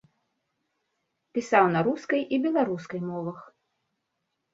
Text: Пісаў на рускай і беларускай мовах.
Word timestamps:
Пісаў 1.37 1.65
на 1.75 1.79
рускай 1.87 2.21
і 2.37 2.39
беларускай 2.47 3.01
мовах. 3.11 3.39